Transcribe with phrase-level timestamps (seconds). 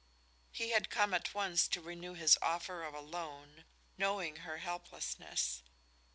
[0.51, 3.65] He had come at once to renew his offer of a loan,
[3.99, 5.61] knowing her helplessness.